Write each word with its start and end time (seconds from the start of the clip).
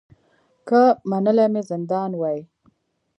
که 0.67 0.81
منلی 1.09 1.45
مي 1.53 1.61
زندان 1.71 2.11
وای 2.19 2.39